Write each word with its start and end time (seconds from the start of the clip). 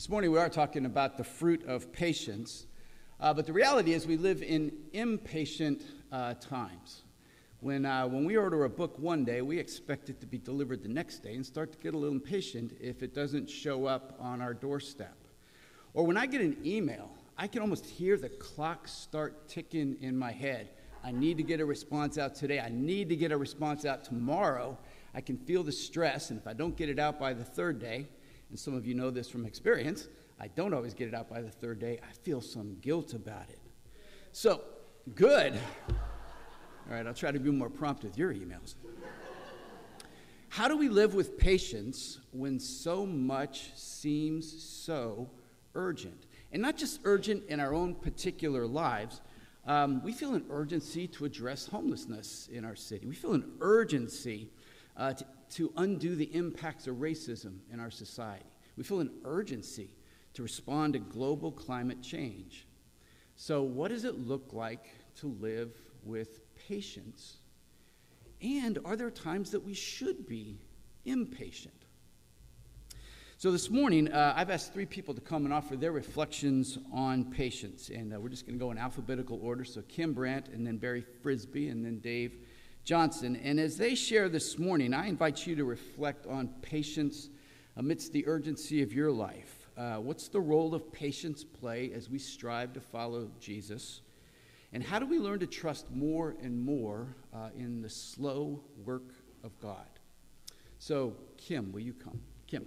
This 0.00 0.08
morning 0.08 0.32
we 0.32 0.38
are 0.38 0.48
talking 0.48 0.86
about 0.86 1.18
the 1.18 1.24
fruit 1.24 1.62
of 1.66 1.92
patience, 1.92 2.64
uh, 3.20 3.34
but 3.34 3.44
the 3.44 3.52
reality 3.52 3.92
is 3.92 4.06
we 4.06 4.16
live 4.16 4.42
in 4.42 4.72
impatient 4.94 5.82
uh, 6.10 6.32
times. 6.40 7.02
When, 7.60 7.84
uh, 7.84 8.06
when 8.06 8.24
we 8.24 8.38
order 8.38 8.64
a 8.64 8.70
book 8.70 8.98
one 8.98 9.26
day, 9.26 9.42
we 9.42 9.58
expect 9.58 10.08
it 10.08 10.18
to 10.22 10.26
be 10.26 10.38
delivered 10.38 10.82
the 10.82 10.88
next 10.88 11.18
day 11.18 11.34
and 11.34 11.44
start 11.44 11.72
to 11.72 11.78
get 11.80 11.92
a 11.92 11.98
little 11.98 12.14
impatient 12.14 12.78
if 12.80 13.02
it 13.02 13.14
doesn't 13.14 13.50
show 13.50 13.84
up 13.84 14.16
on 14.18 14.40
our 14.40 14.54
doorstep. 14.54 15.18
Or 15.92 16.06
when 16.06 16.16
I 16.16 16.24
get 16.24 16.40
an 16.40 16.56
email, 16.64 17.10
I 17.36 17.46
can 17.46 17.60
almost 17.60 17.84
hear 17.84 18.16
the 18.16 18.30
clock 18.30 18.88
start 18.88 19.50
ticking 19.50 19.98
in 20.00 20.16
my 20.16 20.32
head. 20.32 20.70
I 21.04 21.12
need 21.12 21.36
to 21.36 21.42
get 21.42 21.60
a 21.60 21.66
response 21.66 22.16
out 22.16 22.34
today. 22.34 22.58
I 22.58 22.70
need 22.70 23.10
to 23.10 23.16
get 23.16 23.32
a 23.32 23.36
response 23.36 23.84
out 23.84 24.04
tomorrow. 24.04 24.78
I 25.14 25.20
can 25.20 25.36
feel 25.36 25.62
the 25.62 25.72
stress, 25.72 26.30
and 26.30 26.40
if 26.40 26.46
I 26.46 26.54
don't 26.54 26.74
get 26.74 26.88
it 26.88 26.98
out 26.98 27.20
by 27.20 27.34
the 27.34 27.44
third 27.44 27.78
day, 27.78 28.06
and 28.50 28.58
some 28.58 28.74
of 28.74 28.86
you 28.86 28.94
know 28.94 29.10
this 29.10 29.28
from 29.28 29.46
experience, 29.46 30.08
I 30.38 30.48
don't 30.48 30.74
always 30.74 30.94
get 30.94 31.08
it 31.08 31.14
out 31.14 31.28
by 31.28 31.40
the 31.40 31.50
third 31.50 31.78
day. 31.78 32.00
I 32.02 32.12
feel 32.12 32.40
some 32.40 32.76
guilt 32.80 33.14
about 33.14 33.48
it. 33.48 33.60
So, 34.32 34.62
good. 35.14 35.54
All 35.88 36.96
right, 36.96 37.06
I'll 37.06 37.14
try 37.14 37.30
to 37.30 37.38
be 37.38 37.50
more 37.50 37.70
prompt 37.70 38.02
with 38.02 38.18
your 38.18 38.34
emails. 38.34 38.74
How 40.48 40.66
do 40.66 40.76
we 40.76 40.88
live 40.88 41.14
with 41.14 41.38
patience 41.38 42.18
when 42.32 42.58
so 42.58 43.06
much 43.06 43.70
seems 43.76 44.62
so 44.62 45.30
urgent? 45.74 46.26
And 46.52 46.60
not 46.60 46.76
just 46.76 47.00
urgent 47.04 47.44
in 47.48 47.60
our 47.60 47.72
own 47.72 47.94
particular 47.94 48.66
lives. 48.66 49.20
Um, 49.66 50.02
we 50.02 50.12
feel 50.12 50.34
an 50.34 50.46
urgency 50.50 51.06
to 51.08 51.24
address 51.24 51.66
homelessness 51.66 52.48
in 52.50 52.64
our 52.64 52.74
city. 52.74 53.06
We 53.06 53.14
feel 53.14 53.34
an 53.34 53.52
urgency 53.60 54.50
uh, 54.96 55.12
to, 55.12 55.24
to 55.50 55.72
undo 55.76 56.14
the 56.14 56.34
impacts 56.34 56.86
of 56.86 56.96
racism 56.96 57.58
in 57.72 57.80
our 57.80 57.90
society. 57.90 58.44
We 58.76 58.84
feel 58.84 59.00
an 59.00 59.10
urgency 59.24 59.90
to 60.34 60.42
respond 60.42 60.94
to 60.94 60.98
global 60.98 61.50
climate 61.50 62.02
change. 62.02 62.66
So, 63.36 63.62
what 63.62 63.88
does 63.88 64.04
it 64.04 64.18
look 64.18 64.52
like 64.52 64.90
to 65.16 65.28
live 65.40 65.72
with 66.04 66.40
patience? 66.68 67.38
And 68.42 68.78
are 68.84 68.96
there 68.96 69.10
times 69.10 69.50
that 69.50 69.64
we 69.64 69.74
should 69.74 70.26
be 70.26 70.58
impatient? 71.04 71.74
So, 73.38 73.50
this 73.50 73.70
morning, 73.70 74.12
uh, 74.12 74.34
I've 74.36 74.50
asked 74.50 74.74
three 74.74 74.84
people 74.84 75.14
to 75.14 75.20
come 75.20 75.46
and 75.46 75.54
offer 75.54 75.74
their 75.74 75.92
reflections 75.92 76.78
on 76.92 77.24
patience. 77.24 77.88
And 77.88 78.12
uh, 78.12 78.20
we're 78.20 78.28
just 78.28 78.46
going 78.46 78.58
to 78.58 78.62
go 78.62 78.70
in 78.70 78.78
alphabetical 78.78 79.40
order. 79.42 79.64
So, 79.64 79.80
Kim 79.88 80.12
Brandt, 80.12 80.48
and 80.48 80.66
then 80.66 80.76
Barry 80.76 81.00
Frisby, 81.22 81.68
and 81.68 81.84
then 81.84 81.98
Dave 82.00 82.36
Johnson. 82.84 83.36
And 83.36 83.60
as 83.60 83.76
they 83.76 83.94
share 83.94 84.28
this 84.28 84.58
morning, 84.58 84.94
I 84.94 85.06
invite 85.06 85.46
you 85.46 85.56
to 85.56 85.64
reflect 85.64 86.26
on 86.26 86.48
patience 86.62 87.28
amidst 87.76 88.12
the 88.12 88.26
urgency 88.26 88.82
of 88.82 88.92
your 88.92 89.10
life. 89.10 89.68
Uh, 89.76 89.96
what's 89.96 90.28
the 90.28 90.40
role 90.40 90.74
of 90.74 90.92
patience 90.92 91.44
play 91.44 91.92
as 91.94 92.10
we 92.10 92.18
strive 92.18 92.72
to 92.74 92.80
follow 92.80 93.30
Jesus? 93.40 94.02
And 94.72 94.82
how 94.82 94.98
do 94.98 95.06
we 95.06 95.18
learn 95.18 95.40
to 95.40 95.46
trust 95.46 95.90
more 95.90 96.36
and 96.42 96.60
more 96.60 97.16
uh, 97.34 97.48
in 97.56 97.82
the 97.82 97.88
slow 97.88 98.60
work 98.84 99.14
of 99.42 99.58
God? 99.60 99.86
So, 100.78 101.16
Kim, 101.36 101.72
will 101.72 101.80
you 101.80 101.92
come? 101.92 102.20
Kim. 102.46 102.66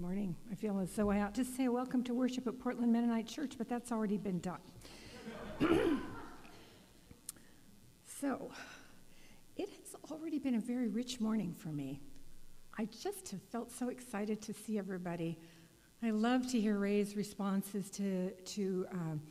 Morning. 0.00 0.34
I 0.50 0.54
feel 0.54 0.80
as 0.80 0.90
though 0.92 1.10
I 1.10 1.20
ought 1.20 1.34
to 1.34 1.44
say 1.44 1.68
welcome 1.68 2.02
to 2.04 2.14
worship 2.14 2.46
at 2.46 2.58
Portland 2.58 2.90
Mennonite 2.90 3.26
Church, 3.26 3.52
but 3.58 3.68
that's 3.68 3.92
already 3.92 4.16
been 4.16 4.40
done. 4.40 4.60
So, 8.06 8.50
it 9.56 9.70
has 9.70 9.96
already 10.10 10.38
been 10.38 10.56
a 10.56 10.60
very 10.60 10.88
rich 10.88 11.20
morning 11.20 11.54
for 11.54 11.68
me. 11.68 12.02
I 12.78 12.84
just 12.84 13.30
have 13.30 13.40
felt 13.44 13.72
so 13.72 13.88
excited 13.88 14.42
to 14.42 14.52
see 14.52 14.78
everybody. 14.78 15.38
I 16.02 16.10
love 16.10 16.46
to 16.48 16.60
hear 16.60 16.78
Ray's 16.78 17.16
responses 17.16 17.88
to, 17.92 18.30
to 18.30 18.86
um, 18.92 19.22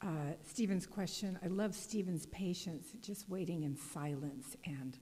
uh, 0.00 0.06
Stephen's 0.42 0.86
question. 0.86 1.38
I 1.44 1.48
love 1.48 1.74
Stephen's 1.74 2.24
patience, 2.26 2.86
just 3.02 3.28
waiting 3.28 3.64
in 3.64 3.76
silence 3.76 4.56
and 4.64 4.96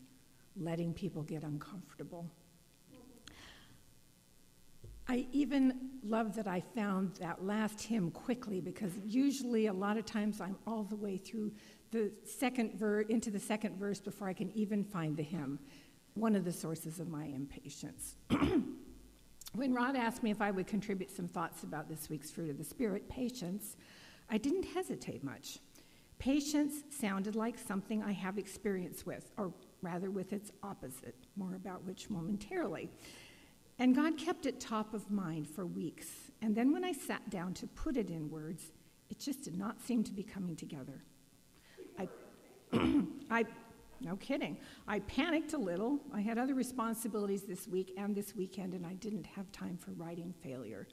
letting 0.57 0.93
people 0.93 1.23
get 1.23 1.45
uncomfortable. 1.45 2.29
I 5.09 5.27
even 5.33 5.91
love 6.03 6.35
that 6.37 6.49
I 6.49 6.61
found 6.75 7.15
that 7.21 7.45
last 7.45 7.81
hymn 7.81 8.11
quickly 8.11 8.61
because 8.61 8.93
usually 9.05 9.67
a 9.67 9.73
lot 9.73 9.97
of 9.97 10.05
times 10.05 10.41
I'm 10.41 10.57
all 10.67 10.83
the 10.83 10.97
way 10.97 11.17
through 11.17 11.53
the 11.93 12.11
second 12.25 12.75
verse 12.75 13.07
into 13.09 13.31
the 13.31 13.39
second 13.39 13.79
verse 13.79 14.01
before 14.01 14.29
I 14.29 14.33
can 14.33 14.51
even 14.53 14.83
find 14.83 15.17
the 15.17 15.23
hymn. 15.23 15.61
One 16.15 16.35
of 16.35 16.45
the 16.45 16.53
sources 16.53 16.99
of 16.99 17.09
my 17.09 17.27
impatience. 17.27 18.17
when 19.55 19.73
Rod 19.73 19.95
asked 19.95 20.23
me 20.23 20.31
if 20.31 20.41
I 20.41 20.51
would 20.51 20.67
contribute 20.67 21.11
some 21.11 21.29
thoughts 21.29 21.63
about 21.63 21.89
this 21.89 22.11
week's 22.11 22.31
fruit 22.31 22.51
of 22.51 22.59
the 22.59 22.65
Spirit, 22.65 23.09
patience, 23.09 23.77
I 24.29 24.39
didn't 24.39 24.65
hesitate 24.65 25.23
much. 25.23 25.59
Patience 26.19 26.83
sounded 26.91 27.37
like 27.37 27.59
something 27.59 28.03
I 28.03 28.13
have 28.13 28.39
experience 28.39 29.05
with, 29.05 29.31
or 29.37 29.53
rather 29.83 30.11
with 30.11 30.33
its 30.33 30.51
opposite, 30.63 31.15
more 31.37 31.55
about 31.55 31.85
which 31.85 32.09
momentarily. 32.09 32.91
And 33.79 33.95
God 33.95 34.17
kept 34.17 34.47
it 34.47 34.59
top 34.59 34.95
of 34.95 35.11
mind 35.11 35.49
for 35.49 35.67
weeks. 35.67 36.07
And 36.41 36.55
then 36.55 36.73
when 36.73 36.85
I 36.85 36.93
sat 36.93 37.29
down 37.31 37.55
to 37.55 37.67
put 37.67 37.97
it 37.97 38.11
in 38.11 38.31
words, 38.31 38.73
it 39.11 39.19
just 39.19 39.43
did 39.43 39.57
not 39.57 39.81
seem 39.81 40.03
to 40.05 40.13
be 40.13 40.23
coming 40.23 40.57
together. 40.57 41.05
I, 41.99 42.09
I, 43.31 43.45
no 44.01 44.17
kidding. 44.17 44.57
I 44.89 45.01
panicked 45.01 45.53
a 45.53 45.59
little. 45.59 46.01
I 46.13 46.21
had 46.21 46.39
other 46.39 46.55
responsibilities 46.55 47.43
this 47.43 47.69
week 47.69 47.93
and 47.99 48.15
this 48.15 48.35
weekend, 48.35 48.75
and 48.75 48.87
I 48.87 48.95
didn't 48.95 49.27
have 49.27 49.51
time 49.53 49.77
for 49.77 49.93
writing 49.93 50.35
failure. 50.43 50.87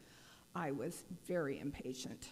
I 0.56 0.72
was 0.72 1.04
very 1.26 1.60
impatient. 1.60 2.30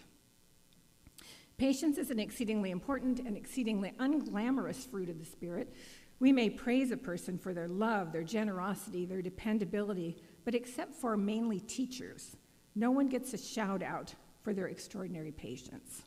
Patience 1.56 1.98
is 1.98 2.10
an 2.10 2.18
exceedingly 2.18 2.70
important 2.70 3.20
and 3.20 3.36
exceedingly 3.36 3.92
unglamorous 3.98 4.88
fruit 4.88 5.08
of 5.08 5.18
the 5.18 5.24
Spirit. 5.24 5.74
We 6.18 6.32
may 6.32 6.50
praise 6.50 6.90
a 6.90 6.96
person 6.96 7.38
for 7.38 7.52
their 7.52 7.68
love, 7.68 8.12
their 8.12 8.22
generosity, 8.22 9.04
their 9.04 9.22
dependability, 9.22 10.16
but 10.44 10.54
except 10.54 10.94
for 10.94 11.16
mainly 11.16 11.60
teachers, 11.60 12.36
no 12.74 12.90
one 12.90 13.08
gets 13.08 13.34
a 13.34 13.38
shout 13.38 13.82
out 13.82 14.14
for 14.42 14.54
their 14.54 14.68
extraordinary 14.68 15.32
patience. 15.32 16.02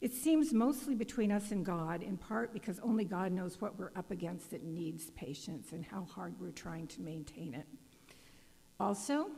It 0.00 0.12
seems 0.12 0.52
mostly 0.52 0.94
between 0.94 1.32
us 1.32 1.50
and 1.50 1.64
God, 1.64 2.02
in 2.02 2.16
part 2.16 2.52
because 2.52 2.78
only 2.80 3.04
God 3.04 3.32
knows 3.32 3.60
what 3.60 3.78
we're 3.78 3.92
up 3.96 4.10
against 4.10 4.50
that 4.50 4.62
needs 4.62 5.10
patience 5.10 5.72
and 5.72 5.84
how 5.84 6.04
hard 6.04 6.34
we're 6.38 6.50
trying 6.50 6.86
to 6.88 7.00
maintain 7.00 7.54
it. 7.54 7.66
Also, 8.78 9.28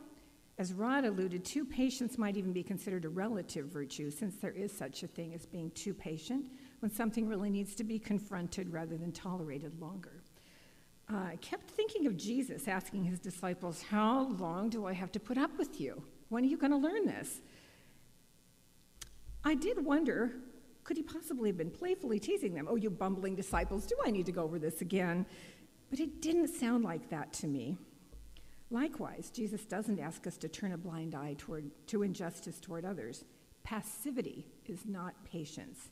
as 0.57 0.73
Rod 0.73 1.05
alluded 1.05 1.45
to, 1.45 1.63
patience 1.63 2.17
might 2.17 2.35
even 2.35 2.51
be 2.51 2.63
considered 2.63 3.05
a 3.05 3.09
relative 3.09 3.67
virtue 3.67 4.09
since 4.09 4.35
there 4.37 4.51
is 4.51 4.75
such 4.75 5.03
a 5.03 5.07
thing 5.07 5.33
as 5.35 5.45
being 5.45 5.69
too 5.71 5.93
patient 5.93 6.47
when 6.79 6.91
something 6.91 7.27
really 7.27 7.51
needs 7.51 7.75
to 7.75 7.83
be 7.83 7.99
confronted 7.99 8.73
rather 8.73 8.97
than 8.97 9.11
tolerated 9.11 9.79
longer. 9.79 10.16
Uh, 11.11 11.17
I 11.17 11.37
kept 11.37 11.69
thinking 11.69 12.05
of 12.05 12.17
Jesus 12.17 12.67
asking 12.67 13.05
his 13.05 13.19
disciples, 13.19 13.81
How 13.81 14.27
long 14.39 14.69
do 14.69 14.85
I 14.85 14.93
have 14.93 15.11
to 15.13 15.19
put 15.19 15.37
up 15.37 15.57
with 15.57 15.79
you? 15.79 16.03
When 16.29 16.43
are 16.43 16.47
you 16.47 16.57
going 16.57 16.71
to 16.71 16.77
learn 16.77 17.05
this? 17.05 17.41
I 19.43 19.55
did 19.55 19.83
wonder 19.85 20.33
could 20.83 20.95
he 20.95 21.03
possibly 21.03 21.49
have 21.49 21.57
been 21.57 21.69
playfully 21.69 22.17
teasing 22.17 22.53
them? 22.53 22.65
Oh, 22.69 22.77
you 22.77 22.89
bumbling 22.89 23.35
disciples, 23.35 23.85
do 23.85 23.95
I 24.05 24.09
need 24.09 24.25
to 24.27 24.31
go 24.31 24.43
over 24.43 24.57
this 24.57 24.79
again? 24.79 25.25
But 25.89 25.99
it 25.99 26.21
didn't 26.21 26.47
sound 26.47 26.85
like 26.85 27.09
that 27.09 27.33
to 27.33 27.47
me. 27.47 27.77
Likewise, 28.71 29.29
Jesus 29.29 29.65
doesn't 29.65 29.99
ask 29.99 30.25
us 30.27 30.37
to 30.37 30.47
turn 30.47 30.71
a 30.71 30.77
blind 30.77 31.13
eye 31.13 31.35
toward, 31.37 31.69
to 31.87 32.03
injustice 32.03 32.61
toward 32.61 32.85
others. 32.85 33.25
Passivity 33.63 34.47
is 34.65 34.85
not 34.85 35.13
patience, 35.25 35.89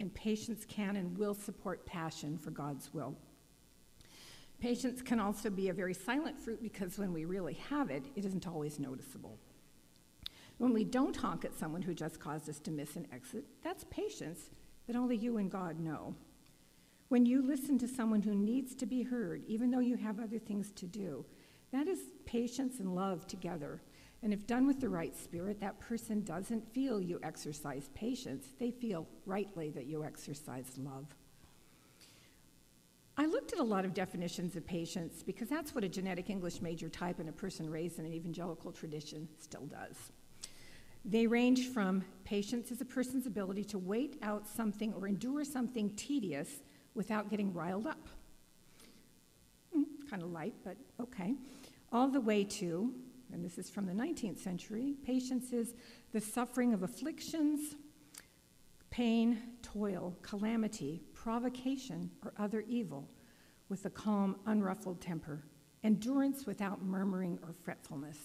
and 0.00 0.14
patience 0.14 0.64
can 0.66 0.96
and 0.96 1.18
will 1.18 1.34
support 1.34 1.84
passion 1.84 2.38
for 2.38 2.50
God's 2.50 2.92
will. 2.94 3.14
Patience 4.60 5.02
can 5.02 5.20
also 5.20 5.50
be 5.50 5.68
a 5.68 5.74
very 5.74 5.94
silent 5.94 6.40
fruit 6.40 6.60
because 6.60 6.98
when 6.98 7.12
we 7.12 7.24
really 7.24 7.54
have 7.70 7.90
it, 7.90 8.06
it 8.16 8.24
isn't 8.24 8.48
always 8.48 8.80
noticeable. 8.80 9.38
When 10.58 10.72
we 10.72 10.82
don't 10.82 11.16
honk 11.16 11.44
at 11.44 11.56
someone 11.56 11.82
who 11.82 11.94
just 11.94 12.18
caused 12.18 12.48
us 12.48 12.58
to 12.60 12.72
miss 12.72 12.96
an 12.96 13.06
exit, 13.12 13.44
that's 13.62 13.84
patience 13.90 14.50
that 14.88 14.96
only 14.96 15.16
you 15.16 15.36
and 15.36 15.50
God 15.50 15.78
know. 15.78 16.16
When 17.08 17.24
you 17.24 17.40
listen 17.40 17.78
to 17.78 17.88
someone 17.88 18.22
who 18.22 18.34
needs 18.34 18.74
to 18.74 18.86
be 18.86 19.02
heard, 19.02 19.44
even 19.46 19.70
though 19.70 19.78
you 19.78 19.96
have 19.96 20.18
other 20.18 20.38
things 20.38 20.72
to 20.72 20.86
do, 20.86 21.24
that 21.72 21.86
is 21.86 22.00
patience 22.26 22.80
and 22.80 22.94
love 22.94 23.26
together. 23.26 23.80
And 24.22 24.32
if 24.32 24.46
done 24.46 24.66
with 24.66 24.80
the 24.80 24.88
right 24.88 25.16
spirit, 25.16 25.60
that 25.60 25.78
person 25.78 26.22
doesn't 26.22 26.74
feel 26.74 27.00
you 27.00 27.20
exercise 27.22 27.88
patience, 27.94 28.46
they 28.58 28.72
feel 28.72 29.06
rightly 29.24 29.70
that 29.70 29.86
you 29.86 30.04
exercise 30.04 30.72
love. 30.76 31.14
I 33.20 33.26
looked 33.26 33.52
at 33.52 33.58
a 33.58 33.64
lot 33.64 33.84
of 33.84 33.94
definitions 33.94 34.54
of 34.54 34.64
patience 34.64 35.24
because 35.24 35.48
that's 35.48 35.74
what 35.74 35.82
a 35.82 35.88
genetic 35.88 36.30
English 36.30 36.62
major 36.62 36.88
type 36.88 37.18
and 37.18 37.28
a 37.28 37.32
person 37.32 37.68
raised 37.68 37.98
in 37.98 38.06
an 38.06 38.12
evangelical 38.12 38.70
tradition 38.70 39.28
still 39.40 39.66
does. 39.66 39.96
They 41.04 41.26
range 41.26 41.66
from 41.70 42.04
patience 42.24 42.70
is 42.70 42.80
a 42.80 42.84
person's 42.84 43.26
ability 43.26 43.64
to 43.64 43.78
wait 43.78 44.20
out 44.22 44.46
something 44.46 44.94
or 44.94 45.08
endure 45.08 45.44
something 45.44 45.90
tedious 45.96 46.60
without 46.94 47.28
getting 47.28 47.52
riled 47.52 47.88
up. 47.88 48.08
Mm, 49.76 50.08
kind 50.08 50.22
of 50.22 50.30
light, 50.30 50.54
but 50.64 50.76
okay. 51.00 51.34
All 51.90 52.06
the 52.06 52.20
way 52.20 52.44
to, 52.44 52.94
and 53.32 53.44
this 53.44 53.58
is 53.58 53.68
from 53.68 53.86
the 53.86 53.92
19th 53.92 54.38
century, 54.38 54.94
patience 55.04 55.52
is 55.52 55.74
the 56.12 56.20
suffering 56.20 56.72
of 56.72 56.84
afflictions, 56.84 57.74
pain, 58.90 59.40
toil, 59.60 60.16
calamity, 60.22 61.02
provocation, 61.28 62.10
or 62.24 62.32
other 62.38 62.64
evil 62.66 63.06
with 63.68 63.84
a 63.84 63.90
calm, 63.90 64.34
unruffled 64.46 64.98
temper, 64.98 65.44
endurance 65.84 66.46
without 66.46 66.82
murmuring 66.82 67.38
or 67.42 67.52
fretfulness. 67.52 68.16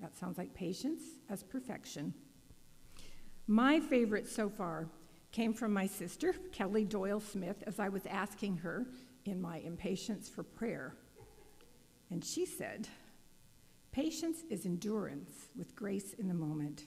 That 0.00 0.16
sounds 0.16 0.36
like 0.36 0.52
patience 0.52 1.00
as 1.30 1.44
perfection. 1.44 2.12
My 3.46 3.78
favorite 3.78 4.26
so 4.26 4.48
far 4.48 4.88
came 5.30 5.54
from 5.54 5.72
my 5.72 5.86
sister, 5.86 6.34
Kelly 6.52 6.84
Doyle 6.84 7.20
Smith, 7.20 7.62
as 7.68 7.78
I 7.78 7.88
was 7.88 8.04
asking 8.06 8.56
her 8.56 8.84
in 9.26 9.40
my 9.40 9.58
impatience 9.58 10.28
for 10.28 10.42
prayer. 10.42 10.96
And 12.10 12.24
she 12.24 12.46
said, 12.46 12.88
Patience 13.92 14.38
is 14.50 14.66
endurance 14.66 15.50
with 15.56 15.76
grace 15.76 16.14
in 16.14 16.26
the 16.26 16.34
moment. 16.34 16.86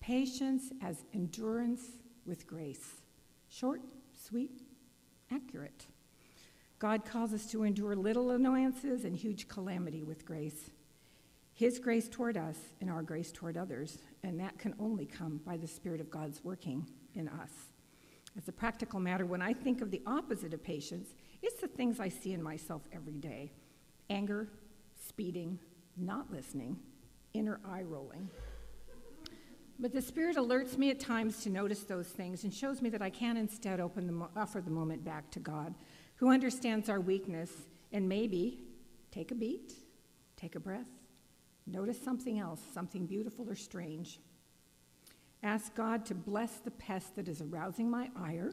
Patience 0.00 0.72
as 0.80 1.04
endurance 1.12 1.82
with 2.24 2.46
grace. 2.46 3.02
Short, 3.50 3.82
sweet, 4.26 4.62
accurate. 5.30 5.86
God 6.78 7.04
calls 7.04 7.32
us 7.32 7.46
to 7.50 7.62
endure 7.62 7.94
little 7.94 8.30
annoyances 8.30 9.04
and 9.04 9.16
huge 9.16 9.48
calamity 9.48 10.02
with 10.02 10.26
grace. 10.26 10.70
His 11.54 11.78
grace 11.78 12.08
toward 12.08 12.36
us 12.36 12.58
and 12.80 12.90
our 12.90 13.02
grace 13.02 13.30
toward 13.30 13.56
others, 13.56 13.98
and 14.22 14.38
that 14.40 14.58
can 14.58 14.74
only 14.78 15.06
come 15.06 15.40
by 15.44 15.56
the 15.56 15.68
Spirit 15.68 16.00
of 16.00 16.10
God's 16.10 16.42
working 16.42 16.86
in 17.14 17.28
us. 17.28 17.50
As 18.36 18.48
a 18.48 18.52
practical 18.52 18.98
matter, 18.98 19.24
when 19.24 19.40
I 19.40 19.52
think 19.52 19.80
of 19.80 19.90
the 19.90 20.02
opposite 20.06 20.52
of 20.52 20.64
patience, 20.64 21.10
it's 21.42 21.60
the 21.60 21.68
things 21.68 22.00
I 22.00 22.08
see 22.08 22.32
in 22.32 22.42
myself 22.42 22.82
every 22.92 23.18
day 23.18 23.52
anger, 24.10 24.48
speeding, 25.08 25.58
not 25.96 26.30
listening, 26.30 26.76
inner 27.32 27.60
eye 27.64 27.82
rolling. 27.82 28.28
But 29.78 29.92
the 29.92 30.02
Spirit 30.02 30.36
alerts 30.36 30.78
me 30.78 30.90
at 30.90 31.00
times 31.00 31.42
to 31.42 31.50
notice 31.50 31.80
those 31.80 32.08
things 32.08 32.44
and 32.44 32.54
shows 32.54 32.80
me 32.80 32.90
that 32.90 33.02
I 33.02 33.10
can 33.10 33.36
instead 33.36 33.80
open 33.80 34.06
the 34.06 34.12
mo- 34.12 34.30
offer 34.36 34.60
the 34.60 34.70
moment 34.70 35.04
back 35.04 35.30
to 35.32 35.40
God, 35.40 35.74
who 36.16 36.30
understands 36.30 36.88
our 36.88 37.00
weakness, 37.00 37.50
and 37.92 38.08
maybe 38.08 38.60
take 39.10 39.30
a 39.30 39.34
beat, 39.34 39.74
take 40.36 40.54
a 40.54 40.60
breath, 40.60 40.86
notice 41.66 42.00
something 42.00 42.38
else, 42.38 42.60
something 42.72 43.06
beautiful 43.06 43.48
or 43.48 43.56
strange. 43.56 44.20
Ask 45.42 45.74
God 45.74 46.06
to 46.06 46.14
bless 46.14 46.56
the 46.58 46.70
pest 46.70 47.16
that 47.16 47.28
is 47.28 47.42
arousing 47.42 47.90
my 47.90 48.10
ire. 48.16 48.52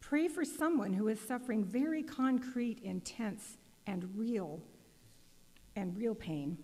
Pray 0.00 0.28
for 0.28 0.44
someone 0.44 0.92
who 0.92 1.08
is 1.08 1.20
suffering 1.20 1.64
very 1.64 2.02
concrete, 2.02 2.78
intense, 2.82 3.56
and 3.86 4.08
real 4.16 4.60
and 5.74 5.96
real 5.96 6.14
pain. 6.14 6.58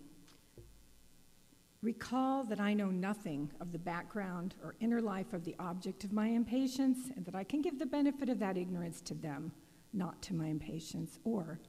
Recall 1.85 2.43
that 2.45 2.59
I 2.59 2.73
know 2.73 2.89
nothing 2.89 3.51
of 3.61 3.71
the 3.71 3.77
background 3.77 4.55
or 4.63 4.73
inner 4.79 5.03
life 5.03 5.33
of 5.33 5.43
the 5.43 5.55
object 5.59 6.03
of 6.03 6.11
my 6.11 6.29
impatience, 6.29 7.11
and 7.15 7.23
that 7.27 7.35
I 7.35 7.43
can 7.43 7.61
give 7.61 7.77
the 7.77 7.85
benefit 7.85 8.27
of 8.27 8.39
that 8.39 8.57
ignorance 8.57 9.01
to 9.01 9.13
them, 9.13 9.51
not 9.93 10.19
to 10.23 10.33
my 10.33 10.47
impatience, 10.47 11.19
or 11.23 11.59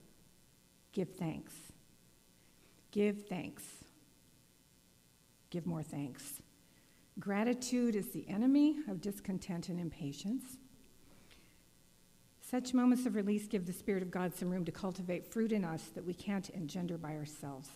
give 0.95 1.11
thanks. 1.19 1.53
Give 2.93 3.27
thanks. 3.29 3.63
Give 5.51 5.67
more 5.67 5.83
thanks. 5.83 6.41
Gratitude 7.21 7.95
is 7.95 8.09
the 8.09 8.27
enemy 8.27 8.77
of 8.89 9.03
discontent 9.03 9.69
and 9.69 9.79
impatience. 9.79 10.57
Such 12.41 12.73
moments 12.73 13.05
of 13.05 13.17
release 13.17 13.47
give 13.47 13.67
the 13.67 13.73
Spirit 13.75 14.03
of 14.03 14.11
God 14.11 14.35
some 14.35 14.49
room 14.49 14.65
to 14.65 14.73
cultivate 14.73 15.31
fruit 15.31 15.53
in 15.53 15.63
us 15.63 15.83
that 15.95 16.07
we 16.07 16.15
can't 16.15 16.49
engender 16.49 16.97
by 16.97 17.15
ourselves. 17.17 17.69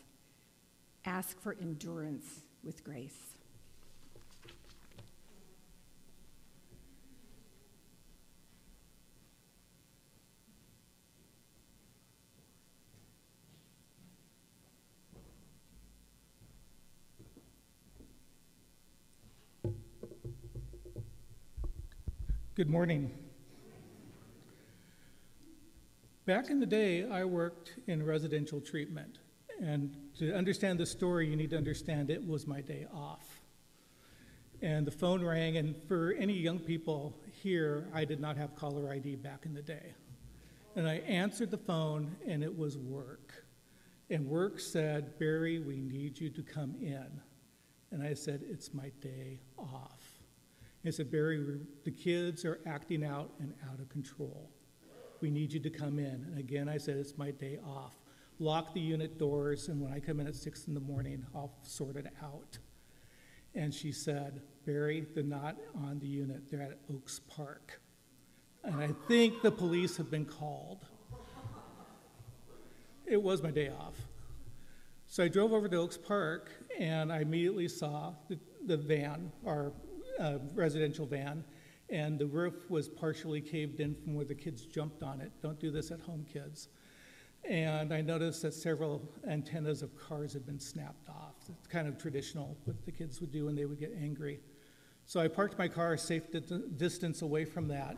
Ask 1.05 1.41
for 1.41 1.57
endurance 1.61 2.43
with 2.63 2.85
grace. 2.85 3.31
Good 22.55 22.69
morning. 22.69 23.11
Back 26.27 26.51
in 26.51 26.61
the 26.61 26.67
day, 26.67 27.09
I 27.09 27.25
worked 27.25 27.73
in 27.87 28.05
residential 28.05 28.61
treatment. 28.61 29.19
And 29.61 29.95
to 30.19 30.35
understand 30.35 30.79
the 30.79 30.87
story, 30.87 31.29
you 31.29 31.37
need 31.37 31.51
to 31.51 31.57
understand 31.59 32.11
it 32.11 32.27
was 32.27 32.47
my 32.47 32.63
day 32.63 32.87
off. 32.93 33.43
And 34.63 34.87
the 34.87 34.91
phone 34.91 35.23
rang, 35.25 35.57
and 35.59 35.77
for 35.87 36.15
any 36.19 36.33
young 36.33 36.59
people 36.59 37.15
here, 37.43 37.89
I 37.95 38.05
did 38.05 38.21
not 38.21 38.37
have 38.37 38.55
caller 38.55 38.91
ID 38.91 39.17
back 39.17 39.45
in 39.45 39.55
the 39.55 39.63
day. 39.63 39.95
And 40.77 40.89
I 40.89 40.97
answered 40.97 41.51
the 41.51 41.59
phone, 41.59 42.17
and 42.27 42.43
it 42.43 42.57
was 42.57 42.79
work. 42.79 43.45
And 44.09 44.27
work 44.27 44.61
said, 44.61 45.19
Barry, 45.19 45.59
we 45.59 45.81
need 45.81 46.19
you 46.19 46.31
to 46.31 46.43
come 46.43 46.75
in. 46.81 47.21
And 47.91 48.03
I 48.03 48.15
said, 48.15 48.43
It's 48.49 48.73
my 48.73 48.91
day 49.01 49.41
off. 49.59 50.03
And 50.85 50.95
said, 50.95 51.11
Barry, 51.11 51.61
the 51.85 51.91
kids 51.91 52.45
are 52.45 52.61
acting 52.67 53.05
out 53.05 53.31
and 53.41 53.55
out 53.71 53.79
of 53.79 53.89
control. 53.89 54.51
We 55.21 55.31
need 55.31 55.53
you 55.53 55.61
to 55.61 55.71
come 55.71 55.99
in. 55.99 56.25
And 56.29 56.39
again, 56.39 56.69
I 56.69 56.79
said, 56.79 56.97
It's 56.97 57.17
my 57.19 57.31
day 57.31 57.59
off 57.67 57.97
lock 58.41 58.75
the 58.75 58.81
unit 58.81 59.19
doors, 59.19 59.69
and 59.69 59.81
when 59.81 59.93
I 59.93 60.01
come 60.01 60.19
in 60.19 60.27
at 60.27 60.35
six 60.35 60.67
in 60.67 60.75
the 60.75 60.81
morning, 60.81 61.25
I'll 61.35 61.53
sort 61.63 61.97
it 61.97 62.07
out. 62.23 62.59
And 63.55 63.73
she 63.73 63.93
said, 63.93 64.41
Barry, 64.65 65.07
they're 65.15 65.23
not 65.23 65.57
on 65.75 65.99
the 65.99 66.07
unit, 66.07 66.51
they're 66.51 66.63
at 66.63 66.79
Oaks 66.93 67.21
Park. 67.29 67.81
And 68.65 68.77
I 68.77 68.91
think 69.09 69.43
the 69.43 69.51
police 69.51 69.97
have 69.97 70.11
been 70.11 70.25
called. 70.25 70.87
It 73.07 73.21
was 73.21 73.43
my 73.43 73.51
day 73.51 73.69
off. 73.69 73.97
So 75.07 75.25
I 75.25 75.29
drove 75.29 75.53
over 75.53 75.69
to 75.69 75.77
Oaks 75.77 75.97
Park, 75.97 76.51
and 76.79 77.13
I 77.13 77.21
immediately 77.21 77.69
saw 77.69 78.15
the, 78.29 78.39
the 78.67 78.77
van, 78.77 79.33
our 79.45 79.73
uh, 80.21 80.39
residential 80.55 81.07
van, 81.07 81.45
and 81.89 82.19
the 82.19 82.27
roof 82.27 82.71
was 82.71 82.89
partially 82.89 83.41
caved 83.41 83.81
in 83.81 83.97
from 83.97 84.15
where 84.15 84.25
the 84.25 84.35
kids 84.35 84.65
jumped 84.65 85.03
on 85.03 85.21
it. 85.21 85.33
Don't 85.43 85.59
do 85.59 85.73
this 85.73 85.91
at 85.91 86.01
home, 86.01 86.25
kids. 86.33 86.69
And 87.49 87.93
I 87.93 88.01
noticed 88.01 88.43
that 88.43 88.55
several 88.55 89.03
antennas 89.27 89.83
of 89.83 89.97
cars 89.97 90.33
had 90.33 90.47
been 90.47 90.61
snapped 90.61 91.09
off. 91.09 91.35
It's 91.49 91.67
kind 91.67 91.89
of 91.89 91.99
traditional 91.99 92.57
what 92.65 92.85
the 92.85 92.93
kids 92.93 93.21
would 93.21 93.33
do 93.33 93.47
when 93.47 93.57
they 93.57 93.65
would 93.65 93.81
get 93.81 93.97
angry. 94.01 94.41
So 95.07 95.21
I 95.21 95.29
parked 95.29 95.59
my 95.59 95.67
car 95.67 95.95
a 95.95 95.99
safe 95.99 96.25
distance 96.77 97.23
away 97.23 97.45
from 97.45 97.67
that 97.69 97.97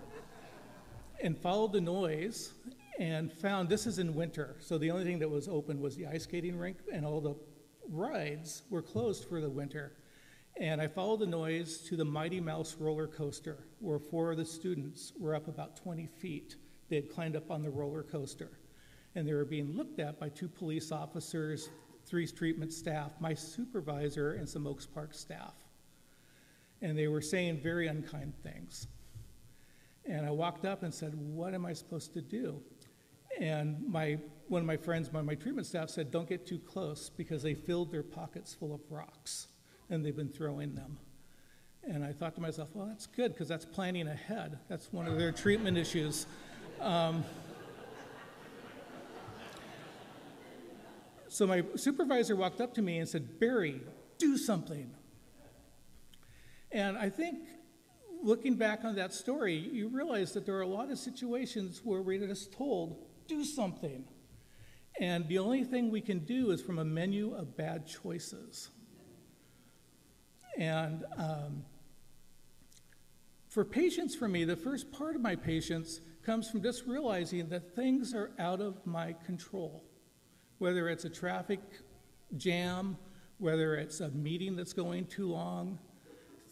and 1.22 1.36
followed 1.36 1.72
the 1.72 1.80
noise 1.80 2.52
and 2.98 3.32
found 3.32 3.68
this 3.68 3.86
is 3.86 3.98
in 3.98 4.14
winter. 4.14 4.56
So 4.60 4.78
the 4.78 4.90
only 4.90 5.04
thing 5.04 5.18
that 5.18 5.28
was 5.28 5.48
open 5.48 5.80
was 5.80 5.96
the 5.96 6.06
ice 6.06 6.24
skating 6.24 6.56
rink, 6.56 6.78
and 6.92 7.04
all 7.04 7.20
the 7.20 7.34
rides 7.88 8.62
were 8.70 8.82
closed 8.82 9.28
for 9.28 9.40
the 9.40 9.50
winter. 9.50 9.92
And 10.58 10.80
I 10.80 10.86
followed 10.86 11.20
the 11.20 11.26
noise 11.26 11.78
to 11.88 11.96
the 11.96 12.04
Mighty 12.04 12.40
Mouse 12.40 12.76
roller 12.78 13.06
coaster, 13.06 13.66
where 13.80 13.98
four 13.98 14.30
of 14.30 14.36
the 14.38 14.44
students 14.44 15.12
were 15.18 15.34
up 15.34 15.48
about 15.48 15.76
20 15.76 16.06
feet. 16.06 16.56
They 16.88 16.96
had 16.96 17.10
climbed 17.10 17.36
up 17.36 17.50
on 17.50 17.62
the 17.62 17.70
roller 17.70 18.02
coaster 18.02 18.50
and 19.14 19.26
they 19.26 19.34
were 19.34 19.44
being 19.44 19.76
looked 19.76 19.98
at 19.98 20.18
by 20.18 20.28
two 20.28 20.48
police 20.48 20.90
officers, 20.90 21.68
three 22.04 22.26
treatment 22.26 22.72
staff, 22.72 23.12
my 23.20 23.34
supervisor, 23.34 24.32
and 24.32 24.48
some 24.48 24.66
Oaks 24.66 24.86
Park 24.86 25.14
staff. 25.14 25.54
And 26.80 26.98
they 26.98 27.08
were 27.08 27.20
saying 27.20 27.60
very 27.60 27.86
unkind 27.86 28.34
things. 28.42 28.88
And 30.04 30.26
I 30.26 30.30
walked 30.30 30.64
up 30.64 30.82
and 30.82 30.92
said, 30.92 31.14
What 31.14 31.54
am 31.54 31.64
I 31.64 31.72
supposed 31.72 32.12
to 32.14 32.22
do? 32.22 32.60
And 33.40 33.88
my, 33.88 34.18
one 34.48 34.60
of 34.60 34.66
my 34.66 34.76
friends, 34.76 35.10
my 35.12 35.34
treatment 35.34 35.66
staff 35.66 35.90
said, 35.90 36.10
Don't 36.10 36.28
get 36.28 36.46
too 36.46 36.58
close 36.58 37.08
because 37.08 37.42
they 37.42 37.54
filled 37.54 37.92
their 37.92 38.02
pockets 38.02 38.54
full 38.54 38.74
of 38.74 38.80
rocks 38.90 39.48
and 39.90 40.04
they've 40.04 40.16
been 40.16 40.28
throwing 40.28 40.74
them. 40.74 40.98
And 41.84 42.04
I 42.04 42.12
thought 42.12 42.34
to 42.34 42.40
myself, 42.40 42.70
Well, 42.74 42.86
that's 42.86 43.06
good 43.06 43.32
because 43.32 43.48
that's 43.48 43.64
planning 43.64 44.08
ahead. 44.08 44.58
That's 44.68 44.92
one 44.92 45.06
of 45.06 45.16
their 45.18 45.32
treatment 45.32 45.78
issues. 45.78 46.26
Um, 46.80 47.24
So 51.42 51.46
my 51.48 51.64
supervisor 51.74 52.36
walked 52.36 52.60
up 52.60 52.72
to 52.74 52.82
me 52.82 52.98
and 52.98 53.08
said, 53.08 53.40
Barry, 53.40 53.80
do 54.16 54.38
something. 54.38 54.92
And 56.70 56.96
I 56.96 57.10
think 57.10 57.40
looking 58.22 58.54
back 58.54 58.84
on 58.84 58.94
that 58.94 59.12
story, 59.12 59.56
you 59.56 59.88
realize 59.88 60.34
that 60.34 60.46
there 60.46 60.54
are 60.54 60.62
a 60.62 60.68
lot 60.68 60.92
of 60.92 60.98
situations 60.98 61.80
where 61.82 62.00
we're 62.00 62.24
just 62.24 62.52
told, 62.52 63.04
do 63.26 63.42
something. 63.42 64.04
And 65.00 65.26
the 65.26 65.38
only 65.38 65.64
thing 65.64 65.90
we 65.90 66.00
can 66.00 66.20
do 66.20 66.52
is 66.52 66.62
from 66.62 66.78
a 66.78 66.84
menu 66.84 67.34
of 67.34 67.56
bad 67.56 67.88
choices. 67.88 68.68
And 70.56 71.04
um, 71.18 71.64
for 73.48 73.64
patience, 73.64 74.14
for 74.14 74.28
me, 74.28 74.44
the 74.44 74.54
first 74.54 74.92
part 74.92 75.16
of 75.16 75.22
my 75.22 75.34
patience 75.34 76.00
comes 76.24 76.48
from 76.48 76.62
just 76.62 76.86
realizing 76.86 77.48
that 77.48 77.74
things 77.74 78.14
are 78.14 78.30
out 78.38 78.60
of 78.60 78.86
my 78.86 79.16
control. 79.26 79.82
Whether 80.62 80.88
it's 80.88 81.04
a 81.04 81.10
traffic 81.10 81.58
jam, 82.36 82.96
whether 83.38 83.74
it's 83.74 83.98
a 83.98 84.10
meeting 84.10 84.54
that's 84.54 84.72
going 84.72 85.06
too 85.06 85.26
long, 85.26 85.80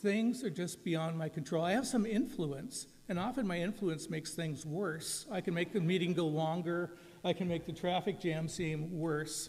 things 0.01 0.43
are 0.43 0.51
just 0.51 0.83
beyond 0.83 1.17
my 1.17 1.29
control. 1.29 1.65
I 1.65 1.71
have 1.75 1.87
some 1.87 2.05
influence, 2.05 2.89
and 3.09 3.21
often 3.21 3.47
my 3.47 3.61
influence 3.61 4.11
makes 4.11 4.35
things 4.35 4.67
worse. 4.67 5.27
I 5.31 5.41
can 5.41 5.55
make 5.55 5.73
the 5.73 5.81
meeting 5.81 6.13
go 6.13 6.27
longer, 6.27 6.97
I 7.23 7.33
can 7.33 7.47
make 7.47 7.67
the 7.67 7.73
traffic 7.73 8.19
jam 8.19 8.49
seem 8.49 8.99
worse. 8.99 9.49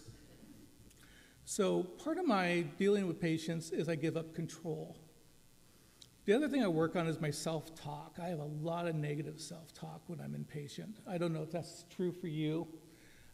So, 1.44 1.82
part 1.82 2.18
of 2.18 2.28
my 2.28 2.64
dealing 2.78 3.08
with 3.08 3.20
patience 3.20 3.72
is 3.72 3.88
I 3.88 3.96
give 3.96 4.16
up 4.16 4.32
control. 4.32 4.96
The 6.24 6.34
other 6.34 6.48
thing 6.48 6.62
I 6.62 6.68
work 6.68 6.94
on 6.94 7.08
is 7.08 7.20
my 7.20 7.32
self 7.32 7.74
talk. 7.74 8.18
I 8.22 8.28
have 8.28 8.38
a 8.38 8.44
lot 8.44 8.86
of 8.86 8.94
negative 8.94 9.40
self 9.40 9.74
talk 9.74 10.02
when 10.06 10.20
I'm 10.20 10.36
impatient. 10.36 11.00
I 11.04 11.18
don't 11.18 11.32
know 11.32 11.42
if 11.42 11.50
that's 11.50 11.84
true 11.90 12.12
for 12.12 12.28
you. 12.28 12.68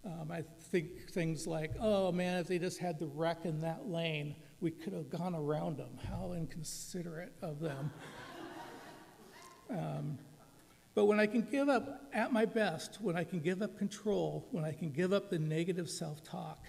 Um, 0.05 0.31
I 0.31 0.43
think 0.71 1.11
things 1.11 1.47
like, 1.47 1.73
oh 1.81 2.13
man, 2.13 2.39
if 2.39 2.47
they 2.47 2.59
just 2.59 2.79
had 2.79 2.99
the 2.99 3.07
wreck 3.07 3.45
in 3.45 3.61
that 3.63 3.89
lane, 3.89 4.37
we 4.61 4.71
could 4.71 4.93
have 4.93 5.11
gone 5.11 5.35
around 5.35 5.77
them. 5.77 5.99
How 6.09 6.33
inconsiderate 6.33 7.35
of 7.43 7.61
them. 7.61 7.91
um, 9.71 10.19
but 10.95 11.07
when 11.07 11.21
I 11.21 11.27
can 11.27 11.43
give 11.43 11.69
up 11.69 12.09
at 12.13 12.33
my 12.33 12.45
best, 12.45 12.99
when 13.01 13.17
I 13.17 13.25
can 13.25 13.41
give 13.41 13.63
up 13.63 13.79
control, 13.79 14.49
when 14.51 14.65
I 14.65 14.73
can 14.73 14.91
give 14.91 15.13
up 15.13 15.31
the 15.31 15.39
negative 15.39 15.89
self 15.89 16.23
talk, 16.25 16.65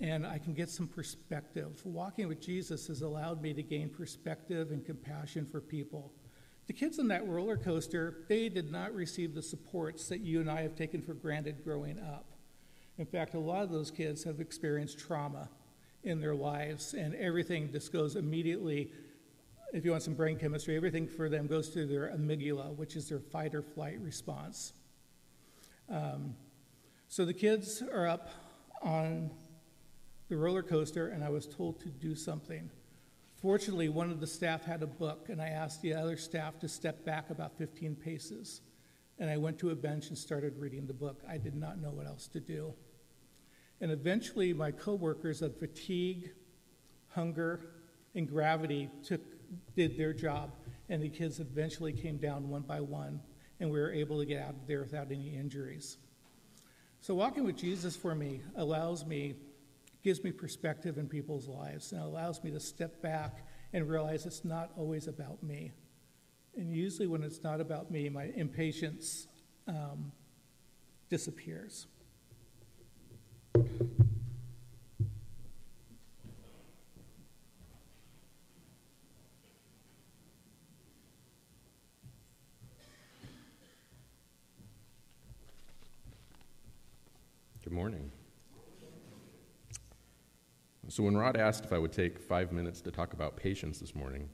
and 0.00 0.26
I 0.26 0.38
can 0.38 0.54
get 0.54 0.70
some 0.70 0.88
perspective. 0.88 1.80
Walking 1.84 2.28
with 2.28 2.40
Jesus 2.40 2.88
has 2.88 3.02
allowed 3.02 3.40
me 3.40 3.52
to 3.54 3.62
gain 3.62 3.88
perspective 3.88 4.70
and 4.72 4.84
compassion 4.84 5.46
for 5.46 5.60
people. 5.60 6.12
The 6.66 6.72
kids 6.72 6.98
on 6.98 7.08
that 7.08 7.26
roller 7.28 7.56
coaster, 7.56 8.24
they 8.28 8.48
did 8.48 8.72
not 8.72 8.94
receive 8.94 9.34
the 9.34 9.42
supports 9.42 10.08
that 10.08 10.20
you 10.20 10.40
and 10.40 10.50
I 10.50 10.62
have 10.62 10.74
taken 10.74 11.02
for 11.02 11.12
granted 11.12 11.62
growing 11.62 11.98
up. 11.98 12.26
In 12.96 13.06
fact, 13.06 13.34
a 13.34 13.38
lot 13.38 13.64
of 13.64 13.70
those 13.70 13.90
kids 13.90 14.24
have 14.24 14.40
experienced 14.40 14.98
trauma 14.98 15.50
in 16.04 16.20
their 16.20 16.34
lives, 16.34 16.94
and 16.94 17.14
everything 17.16 17.70
just 17.70 17.92
goes 17.92 18.16
immediately. 18.16 18.92
If 19.72 19.84
you 19.84 19.90
want 19.90 20.04
some 20.04 20.14
brain 20.14 20.38
chemistry, 20.38 20.76
everything 20.76 21.08
for 21.08 21.28
them 21.28 21.46
goes 21.46 21.68
through 21.68 21.88
their 21.88 22.08
amygdala, 22.16 22.74
which 22.76 22.96
is 22.96 23.08
their 23.08 23.20
fight 23.20 23.54
or 23.54 23.62
flight 23.62 23.98
response. 24.00 24.72
Um, 25.90 26.34
so 27.08 27.24
the 27.24 27.34
kids 27.34 27.82
are 27.82 28.06
up 28.06 28.30
on 28.80 29.30
the 30.28 30.36
roller 30.36 30.62
coaster, 30.62 31.08
and 31.08 31.22
I 31.22 31.28
was 31.28 31.46
told 31.46 31.80
to 31.80 31.88
do 31.88 32.14
something. 32.14 32.70
Fortunately, 33.44 33.90
one 33.90 34.10
of 34.10 34.20
the 34.20 34.26
staff 34.26 34.64
had 34.64 34.82
a 34.82 34.86
book, 34.86 35.28
and 35.28 35.38
I 35.38 35.48
asked 35.48 35.82
the 35.82 35.92
other 35.92 36.16
staff 36.16 36.58
to 36.60 36.66
step 36.66 37.04
back 37.04 37.28
about 37.28 37.58
15 37.58 37.94
paces. 37.94 38.62
And 39.18 39.28
I 39.28 39.36
went 39.36 39.58
to 39.58 39.68
a 39.68 39.74
bench 39.74 40.08
and 40.08 40.16
started 40.16 40.56
reading 40.56 40.86
the 40.86 40.94
book. 40.94 41.20
I 41.28 41.36
did 41.36 41.54
not 41.54 41.78
know 41.78 41.90
what 41.90 42.06
else 42.06 42.26
to 42.28 42.40
do. 42.40 42.72
And 43.82 43.90
eventually, 43.90 44.54
my 44.54 44.70
coworkers 44.70 45.42
of 45.42 45.58
fatigue, 45.58 46.30
hunger, 47.08 47.60
and 48.14 48.26
gravity 48.26 48.88
took, 49.06 49.20
did 49.76 49.98
their 49.98 50.14
job, 50.14 50.52
and 50.88 51.02
the 51.02 51.10
kids 51.10 51.38
eventually 51.38 51.92
came 51.92 52.16
down 52.16 52.48
one 52.48 52.62
by 52.62 52.80
one, 52.80 53.20
and 53.60 53.70
we 53.70 53.78
were 53.78 53.92
able 53.92 54.18
to 54.20 54.24
get 54.24 54.40
out 54.40 54.54
of 54.54 54.66
there 54.66 54.80
without 54.80 55.12
any 55.12 55.36
injuries. 55.36 55.98
So, 57.02 57.14
walking 57.14 57.44
with 57.44 57.58
Jesus 57.58 57.94
for 57.94 58.14
me 58.14 58.40
allows 58.56 59.04
me 59.04 59.34
gives 60.04 60.22
me 60.22 60.30
perspective 60.30 60.98
in 60.98 61.08
people's 61.08 61.48
lives 61.48 61.92
and 61.92 62.02
allows 62.02 62.44
me 62.44 62.50
to 62.50 62.60
step 62.60 63.00
back 63.00 63.48
and 63.72 63.88
realize 63.88 64.26
it's 64.26 64.44
not 64.44 64.70
always 64.76 65.08
about 65.08 65.42
me. 65.42 65.72
And 66.56 66.70
usually, 66.70 67.08
when 67.08 67.22
it's 67.22 67.42
not 67.42 67.60
about 67.60 67.90
me, 67.90 68.10
my 68.10 68.30
impatience 68.36 69.26
um, 69.66 70.12
disappears. 71.08 71.86
Good 87.64 87.72
morning. 87.72 88.12
So, 90.94 91.02
when 91.02 91.16
Rod 91.16 91.36
asked 91.36 91.64
if 91.64 91.72
I 91.72 91.78
would 91.78 91.90
take 91.90 92.20
five 92.20 92.52
minutes 92.52 92.80
to 92.82 92.92
talk 92.92 93.14
about 93.14 93.36
patience 93.36 93.80
this 93.80 93.96
morning, 93.96 94.28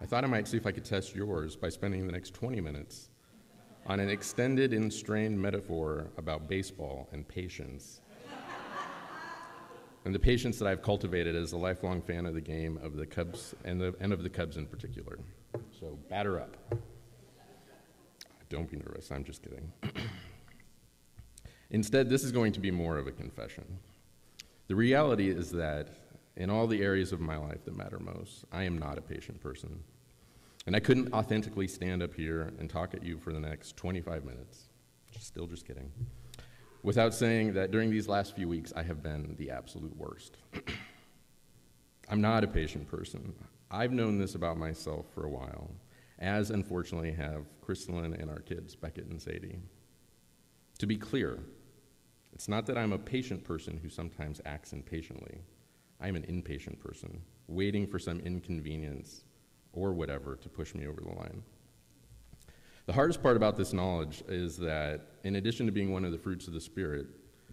I 0.00 0.06
thought 0.06 0.22
I 0.22 0.28
might 0.28 0.46
see 0.46 0.56
if 0.56 0.64
I 0.64 0.70
could 0.70 0.84
test 0.84 1.12
yours 1.12 1.56
by 1.56 1.70
spending 1.70 2.06
the 2.06 2.12
next 2.12 2.34
20 2.34 2.60
minutes 2.60 3.08
on 3.84 3.98
an 3.98 4.08
extended 4.08 4.72
and 4.72 4.92
strained 4.92 5.36
metaphor 5.36 6.12
about 6.18 6.48
baseball 6.48 7.08
and 7.10 7.26
patience. 7.26 8.00
and 10.04 10.14
the 10.14 10.20
patience 10.20 10.56
that 10.60 10.68
I've 10.68 10.82
cultivated 10.82 11.34
as 11.34 11.50
a 11.50 11.58
lifelong 11.58 12.00
fan 12.00 12.26
of 12.26 12.34
the 12.34 12.40
game 12.40 12.78
of 12.80 12.94
the 12.94 13.04
Cubs 13.04 13.56
and, 13.64 13.80
the, 13.80 13.92
and 13.98 14.12
of 14.12 14.22
the 14.22 14.30
Cubs 14.30 14.56
in 14.56 14.66
particular. 14.66 15.18
So, 15.80 15.98
batter 16.08 16.38
up. 16.38 16.56
Don't 18.50 18.70
be 18.70 18.76
nervous, 18.76 19.10
I'm 19.10 19.24
just 19.24 19.42
kidding. 19.42 19.72
Instead, 21.70 22.08
this 22.08 22.22
is 22.22 22.30
going 22.30 22.52
to 22.52 22.60
be 22.60 22.70
more 22.70 22.98
of 22.98 23.08
a 23.08 23.10
confession. 23.10 23.64
The 24.66 24.74
reality 24.74 25.28
is 25.30 25.50
that 25.52 25.88
in 26.36 26.50
all 26.50 26.66
the 26.66 26.82
areas 26.82 27.12
of 27.12 27.20
my 27.20 27.36
life 27.36 27.64
that 27.64 27.76
matter 27.76 27.98
most, 27.98 28.44
I 28.50 28.64
am 28.64 28.78
not 28.78 28.98
a 28.98 29.02
patient 29.02 29.40
person. 29.40 29.84
And 30.66 30.74
I 30.74 30.80
couldn't 30.80 31.12
authentically 31.12 31.68
stand 31.68 32.02
up 32.02 32.14
here 32.14 32.52
and 32.58 32.70
talk 32.70 32.94
at 32.94 33.02
you 33.02 33.18
for 33.18 33.32
the 33.32 33.40
next 33.40 33.76
25 33.76 34.24
minutes. 34.24 34.64
Still 35.18 35.46
just 35.46 35.66
kidding. 35.66 35.92
Without 36.82 37.14
saying 37.14 37.52
that 37.54 37.70
during 37.70 37.90
these 37.90 38.08
last 38.08 38.34
few 38.34 38.48
weeks, 38.48 38.72
I 38.74 38.82
have 38.82 39.02
been 39.02 39.36
the 39.38 39.50
absolute 39.50 39.96
worst. 39.96 40.38
I'm 42.08 42.20
not 42.20 42.44
a 42.44 42.48
patient 42.48 42.88
person. 42.88 43.34
I've 43.70 43.92
known 43.92 44.18
this 44.18 44.34
about 44.34 44.58
myself 44.58 45.06
for 45.14 45.24
a 45.24 45.30
while, 45.30 45.70
as 46.18 46.50
unfortunately 46.50 47.12
have 47.12 47.44
Crystalline 47.60 48.14
and 48.14 48.30
our 48.30 48.40
kids, 48.40 48.74
Beckett 48.74 49.06
and 49.06 49.20
Sadie. 49.20 49.58
To 50.78 50.86
be 50.86 50.96
clear, 50.96 51.38
it's 52.34 52.48
not 52.48 52.66
that 52.66 52.76
I'm 52.76 52.92
a 52.92 52.98
patient 52.98 53.44
person 53.44 53.78
who 53.80 53.88
sometimes 53.88 54.40
acts 54.44 54.72
impatiently. 54.72 55.38
I'm 56.00 56.16
an 56.16 56.24
impatient 56.24 56.80
person, 56.80 57.22
waiting 57.46 57.86
for 57.86 57.98
some 57.98 58.20
inconvenience 58.20 59.24
or 59.72 59.92
whatever 59.92 60.36
to 60.36 60.48
push 60.48 60.74
me 60.74 60.86
over 60.86 61.00
the 61.00 61.08
line. 61.08 61.42
The 62.86 62.92
hardest 62.92 63.22
part 63.22 63.36
about 63.36 63.56
this 63.56 63.72
knowledge 63.72 64.22
is 64.28 64.56
that, 64.58 65.12
in 65.22 65.36
addition 65.36 65.64
to 65.66 65.72
being 65.72 65.92
one 65.92 66.04
of 66.04 66.12
the 66.12 66.18
fruits 66.18 66.46
of 66.48 66.52
the 66.52 66.60
Spirit, 66.60 67.06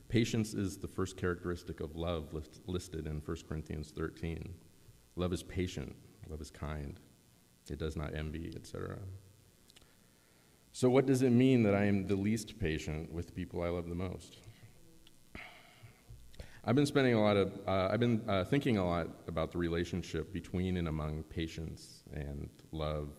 patience 0.09 0.53
is 0.53 0.77
the 0.77 0.87
first 0.87 1.15
characteristic 1.15 1.79
of 1.79 1.95
love 1.95 2.33
list, 2.33 2.61
listed 2.65 3.07
in 3.07 3.21
1 3.23 3.37
Corinthians 3.47 3.91
13. 3.95 4.53
Love 5.15 5.31
is 5.31 5.43
patient, 5.43 5.95
love 6.27 6.41
is 6.41 6.51
kind, 6.51 6.99
it 7.69 7.79
does 7.79 7.95
not 7.95 8.13
envy, 8.13 8.51
etc. 8.55 8.97
So, 10.73 10.89
what 10.89 11.05
does 11.05 11.21
it 11.21 11.31
mean 11.31 11.63
that 11.63 11.75
I 11.75 11.85
am 11.85 12.07
the 12.07 12.15
least 12.15 12.59
patient 12.59 13.11
with 13.11 13.35
people 13.35 13.61
I 13.61 13.69
love 13.69 13.87
the 13.87 13.95
most? 13.95 14.37
I've 16.63 16.75
been 16.75 16.85
spending 16.85 17.15
a 17.15 17.21
lot 17.21 17.37
of, 17.37 17.59
uh, 17.67 17.89
I've 17.91 17.99
been 17.99 18.21
uh, 18.27 18.43
thinking 18.43 18.77
a 18.77 18.87
lot 18.87 19.07
about 19.27 19.51
the 19.51 19.57
relationship 19.57 20.31
between 20.31 20.77
and 20.77 20.87
among 20.87 21.23
patience 21.23 22.03
and 22.13 22.49
love 22.71 23.09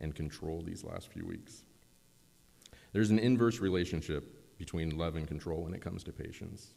and 0.00 0.14
control 0.14 0.62
these 0.62 0.84
last 0.84 1.08
few 1.08 1.24
weeks. 1.26 1.64
There's 2.92 3.08
an 3.08 3.18
inverse 3.18 3.60
relationship 3.60 4.58
between 4.58 4.98
love 4.98 5.16
and 5.16 5.26
control 5.26 5.62
when 5.62 5.72
it 5.72 5.80
comes 5.80 6.04
to 6.04 6.12
patience. 6.12 6.74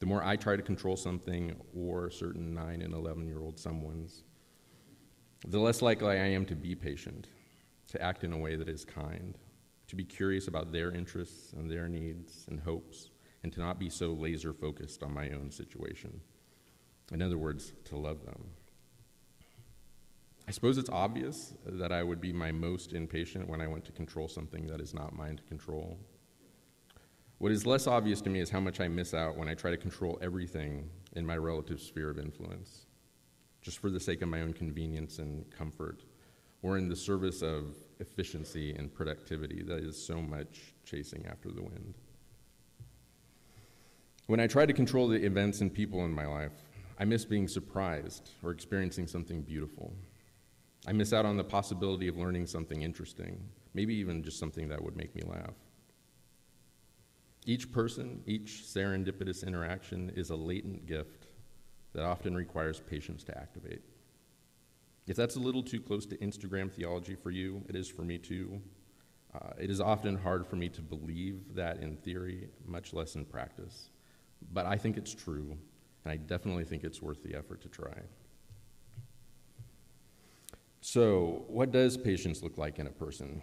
The 0.00 0.06
more 0.06 0.24
I 0.24 0.34
try 0.34 0.56
to 0.56 0.62
control 0.62 0.96
something 0.96 1.54
or 1.76 2.10
certain 2.10 2.52
9 2.52 2.82
and 2.82 2.92
11 2.92 3.28
year 3.28 3.40
old 3.40 3.56
someone's, 3.56 4.24
the 5.46 5.60
less 5.60 5.80
likely 5.80 6.18
I 6.18 6.26
am 6.26 6.44
to 6.46 6.56
be 6.56 6.74
patient, 6.74 7.28
to 7.92 8.02
act 8.02 8.24
in 8.24 8.32
a 8.32 8.38
way 8.38 8.56
that 8.56 8.68
is 8.68 8.84
kind, 8.84 9.38
to 9.86 9.94
be 9.94 10.04
curious 10.04 10.48
about 10.48 10.72
their 10.72 10.90
interests 10.90 11.52
and 11.52 11.70
their 11.70 11.88
needs 11.88 12.46
and 12.48 12.58
hopes 12.58 13.10
and 13.46 13.52
to 13.52 13.60
not 13.60 13.78
be 13.78 13.88
so 13.88 14.08
laser 14.08 14.52
focused 14.52 15.04
on 15.04 15.14
my 15.14 15.30
own 15.30 15.52
situation. 15.52 16.20
In 17.12 17.22
other 17.22 17.38
words, 17.38 17.72
to 17.84 17.96
love 17.96 18.24
them. 18.24 18.42
I 20.48 20.50
suppose 20.50 20.78
it's 20.78 20.90
obvious 20.90 21.54
that 21.64 21.92
I 21.92 22.02
would 22.02 22.20
be 22.20 22.32
my 22.32 22.50
most 22.50 22.92
impatient 22.92 23.48
when 23.48 23.60
I 23.60 23.68
want 23.68 23.84
to 23.84 23.92
control 23.92 24.26
something 24.26 24.66
that 24.66 24.80
is 24.80 24.94
not 24.94 25.14
mine 25.14 25.36
to 25.36 25.44
control. 25.44 25.96
What 27.38 27.52
is 27.52 27.64
less 27.64 27.86
obvious 27.86 28.20
to 28.22 28.30
me 28.30 28.40
is 28.40 28.50
how 28.50 28.58
much 28.58 28.80
I 28.80 28.88
miss 28.88 29.14
out 29.14 29.36
when 29.36 29.48
I 29.48 29.54
try 29.54 29.70
to 29.70 29.76
control 29.76 30.18
everything 30.20 30.90
in 31.12 31.24
my 31.24 31.36
relative 31.36 31.80
sphere 31.80 32.10
of 32.10 32.18
influence, 32.18 32.86
just 33.62 33.78
for 33.78 33.90
the 33.90 34.00
sake 34.00 34.22
of 34.22 34.28
my 34.28 34.40
own 34.40 34.54
convenience 34.54 35.20
and 35.20 35.48
comfort, 35.56 36.02
or 36.62 36.78
in 36.78 36.88
the 36.88 36.96
service 36.96 37.42
of 37.42 37.76
efficiency 38.00 38.74
and 38.74 38.92
productivity 38.92 39.62
that 39.62 39.84
is 39.84 39.96
so 39.96 40.20
much 40.20 40.74
chasing 40.84 41.24
after 41.26 41.52
the 41.52 41.62
wind. 41.62 41.94
When 44.26 44.40
I 44.40 44.48
try 44.48 44.66
to 44.66 44.72
control 44.72 45.06
the 45.06 45.24
events 45.24 45.60
and 45.60 45.72
people 45.72 46.04
in 46.04 46.12
my 46.12 46.26
life, 46.26 46.64
I 46.98 47.04
miss 47.04 47.24
being 47.24 47.46
surprised 47.46 48.32
or 48.42 48.50
experiencing 48.50 49.06
something 49.06 49.42
beautiful. 49.42 49.94
I 50.84 50.92
miss 50.92 51.12
out 51.12 51.24
on 51.24 51.36
the 51.36 51.44
possibility 51.44 52.08
of 52.08 52.16
learning 52.16 52.46
something 52.46 52.82
interesting, 52.82 53.38
maybe 53.72 53.94
even 53.94 54.24
just 54.24 54.40
something 54.40 54.68
that 54.68 54.82
would 54.82 54.96
make 54.96 55.14
me 55.14 55.22
laugh. 55.24 55.54
Each 57.44 57.70
person, 57.70 58.20
each 58.26 58.64
serendipitous 58.66 59.46
interaction 59.46 60.10
is 60.16 60.30
a 60.30 60.36
latent 60.36 60.86
gift 60.86 61.28
that 61.92 62.04
often 62.04 62.34
requires 62.34 62.80
patience 62.80 63.22
to 63.24 63.38
activate. 63.38 63.82
If 65.06 65.14
that's 65.14 65.36
a 65.36 65.40
little 65.40 65.62
too 65.62 65.80
close 65.80 66.04
to 66.06 66.16
Instagram 66.16 66.72
theology 66.72 67.14
for 67.14 67.30
you, 67.30 67.62
it 67.68 67.76
is 67.76 67.88
for 67.88 68.02
me 68.02 68.18
too. 68.18 68.60
Uh, 69.32 69.50
it 69.56 69.70
is 69.70 69.80
often 69.80 70.16
hard 70.16 70.48
for 70.48 70.56
me 70.56 70.68
to 70.70 70.82
believe 70.82 71.54
that 71.54 71.78
in 71.78 71.96
theory, 71.98 72.48
much 72.66 72.92
less 72.92 73.14
in 73.14 73.24
practice. 73.24 73.90
But 74.52 74.66
I 74.66 74.76
think 74.76 74.96
it's 74.96 75.14
true, 75.14 75.56
and 76.04 76.12
I 76.12 76.16
definitely 76.16 76.64
think 76.64 76.84
it's 76.84 77.02
worth 77.02 77.22
the 77.22 77.34
effort 77.34 77.60
to 77.62 77.68
try. 77.68 78.02
So, 80.80 81.44
what 81.48 81.72
does 81.72 81.96
patience 81.96 82.42
look 82.42 82.58
like 82.58 82.78
in 82.78 82.86
a 82.86 82.90
person? 82.90 83.42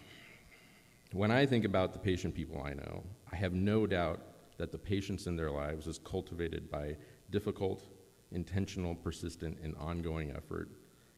When 1.11 1.29
I 1.29 1.45
think 1.45 1.65
about 1.65 1.93
the 1.93 1.99
patient 1.99 2.33
people 2.33 2.61
I 2.61 2.73
know, 2.73 3.03
I 3.31 3.35
have 3.35 3.53
no 3.53 3.85
doubt 3.85 4.21
that 4.57 4.71
the 4.71 4.77
patience 4.77 5.27
in 5.27 5.35
their 5.35 5.51
lives 5.51 5.85
is 5.85 5.99
cultivated 5.99 6.71
by 6.71 6.95
difficult, 7.29 7.83
intentional, 8.31 8.95
persistent, 8.95 9.57
and 9.61 9.75
ongoing 9.75 10.31
effort, 10.31 10.69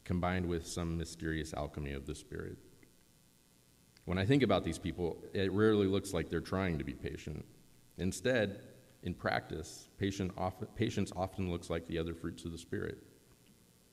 combined 0.04 0.46
with 0.46 0.66
some 0.66 0.98
mysterious 0.98 1.54
alchemy 1.54 1.92
of 1.92 2.06
the 2.06 2.14
Spirit. 2.14 2.58
When 4.04 4.18
I 4.18 4.24
think 4.24 4.42
about 4.42 4.64
these 4.64 4.78
people, 4.78 5.22
it 5.32 5.52
rarely 5.52 5.86
looks 5.86 6.12
like 6.12 6.28
they're 6.28 6.40
trying 6.40 6.78
to 6.78 6.84
be 6.84 6.94
patient. 6.94 7.44
Instead, 7.98 8.60
in 9.06 9.14
practice, 9.14 9.88
patient 9.98 10.32
often, 10.36 10.66
patience 10.74 11.12
often 11.14 11.48
looks 11.48 11.70
like 11.70 11.86
the 11.86 11.96
other 11.96 12.12
fruits 12.12 12.44
of 12.44 12.50
the 12.50 12.58
Spirit. 12.58 12.98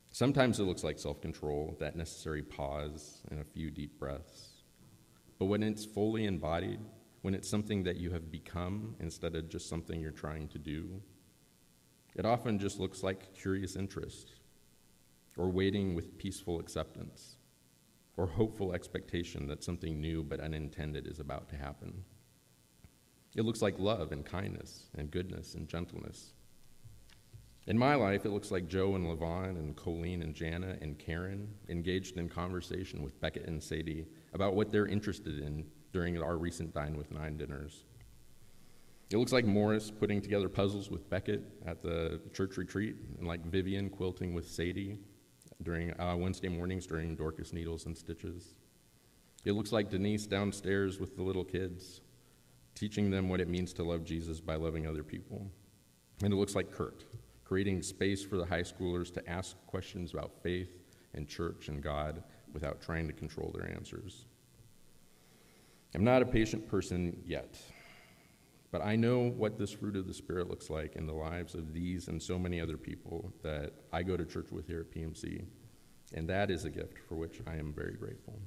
Sometimes 0.10 0.60
it 0.60 0.64
looks 0.64 0.84
like 0.84 0.98
self 0.98 1.22
control, 1.22 1.78
that 1.80 1.96
necessary 1.96 2.42
pause, 2.42 3.22
and 3.30 3.40
a 3.40 3.44
few 3.44 3.70
deep 3.70 4.00
breaths. 4.00 4.64
But 5.38 5.46
when 5.46 5.62
it's 5.62 5.86
fully 5.86 6.26
embodied, 6.26 6.80
when 7.22 7.36
it's 7.36 7.50
something 7.50 7.84
that 7.84 7.98
you 7.98 8.10
have 8.12 8.32
become 8.32 8.96
instead 9.00 9.36
of 9.36 9.50
just 9.50 9.70
something 9.70 10.02
you're 10.02 10.12
trying 10.12 10.48
to 10.50 10.58
do, 10.58 11.00
it 12.16 12.26
often 12.26 12.58
just 12.58 12.80
looks 12.80 13.04
like 13.04 13.34
curious 13.36 13.76
interest, 13.76 14.34
or 15.38 15.50
waiting 15.50 15.94
with 15.94 16.18
peaceful 16.18 16.60
acceptance, 16.60 17.38
or 18.18 18.26
hopeful 18.26 18.74
expectation 18.74 19.46
that 19.48 19.64
something 19.64 20.02
new 20.02 20.24
but 20.24 20.40
unintended 20.40 21.06
is 21.06 21.20
about 21.20 21.50
to 21.50 21.56
happen. 21.56 22.04
It 23.36 23.46
looks 23.46 23.62
like 23.62 23.80
love 23.80 24.12
and 24.12 24.26
kindness 24.26 24.88
and 24.98 25.10
goodness 25.10 25.56
and 25.56 25.68
gentleness. 25.68 26.34
In 27.66 27.78
my 27.78 27.96
life, 27.96 28.26
it 28.26 28.32
looks 28.32 28.52
like 28.52 28.68
Joe 28.68 28.96
and 28.96 29.06
Levon 29.06 29.58
and 29.58 29.76
Colleen 29.76 30.22
and 30.22 30.36
Jana 30.36 30.78
and 30.82 31.00
Karen 31.00 31.48
engaged 31.70 32.18
in 32.18 32.28
conversation 32.28 33.02
with 33.02 33.20
Beckett 33.22 33.48
and 33.48 33.64
Sadie 33.64 34.06
about 34.34 34.54
what 34.54 34.72
they're 34.72 34.86
interested 34.86 35.40
in 35.40 35.66
during 35.94 36.22
our 36.22 36.38
recent 36.38 36.74
Dine 36.74 36.98
with 36.98 37.12
Nine 37.12 37.38
dinners. 37.38 37.86
It 39.12 39.18
looks 39.18 39.32
like 39.32 39.46
Morris 39.46 39.92
putting 39.92 40.22
together 40.22 40.50
puzzles 40.50 40.90
with 40.90 41.10
Beckett 41.10 41.44
at 41.66 41.82
the 41.82 42.20
church 42.34 42.58
retreat, 42.58 42.98
and 43.18 43.28
like 43.28 43.46
Vivian 43.46 43.90
quilting 43.90 44.34
with 44.34 44.48
Sadie 44.48 44.98
during 45.62 45.98
uh, 46.02 46.16
Wednesday 46.18 46.50
mornings 46.50 46.86
during 46.86 47.16
Dorcas 47.16 47.54
Needles 47.54 47.86
and 47.86 47.98
Stitches. 47.98 48.56
It 49.46 49.54
looks 49.54 49.72
like 49.72 49.90
Denise 49.90 50.26
downstairs 50.26 51.00
with 51.00 51.16
the 51.16 51.24
little 51.24 51.44
kids, 51.46 52.02
teaching 52.84 53.10
them 53.10 53.30
what 53.30 53.40
it 53.40 53.48
means 53.48 53.72
to 53.72 53.82
love 53.82 54.04
Jesus 54.04 54.42
by 54.42 54.56
loving 54.56 54.86
other 54.86 55.06
people. 55.06 55.50
And 56.22 56.34
it 56.34 56.36
looks 56.36 56.54
like 56.54 56.70
Kurt, 56.70 57.06
creating 57.46 57.82
space 57.82 58.26
for 58.26 58.36
the 58.36 58.46
high 58.46 58.64
schoolers 58.64 59.10
to 59.14 59.30
ask 59.30 59.56
questions 59.68 60.12
about 60.12 60.34
faith 60.44 60.84
and 61.14 61.26
church 61.26 61.70
and 61.70 61.82
God 61.82 62.22
without 62.52 62.82
trying 62.82 63.08
to 63.08 63.14
control 63.14 63.56
their 63.58 63.72
answers. 63.74 64.26
I'm 65.96 66.04
not 66.04 66.24
a 66.24 66.26
patient 66.26 66.68
person 66.68 67.16
yet, 67.26 67.58
but 68.70 68.82
I 68.82 68.98
know 68.98 69.30
what 69.30 69.58
this 69.58 69.72
fruit 69.72 69.96
of 69.96 70.06
the 70.06 70.14
Spirit 70.14 70.50
looks 70.50 70.70
like 70.70 70.98
in 70.98 71.08
the 71.08 71.14
lives 71.14 71.56
of 71.56 71.74
these 71.74 72.10
and 72.10 72.22
so 72.22 72.38
many 72.38 72.60
other 72.60 72.76
people 72.76 73.32
that 73.44 73.72
I 73.94 74.04
go 74.04 74.18
to 74.18 74.26
church 74.26 74.52
with 74.52 74.68
here 74.68 74.82
at 74.82 74.92
PMC, 74.92 75.46
and 76.16 76.28
that 76.28 76.52
is 76.52 76.66
a 76.66 76.70
gift 76.70 76.98
for 77.08 77.16
which 77.16 77.40
I 77.48 77.56
am 77.56 77.72
very 77.72 77.94
grateful. 77.94 78.38